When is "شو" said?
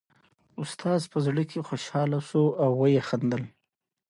2.29-2.43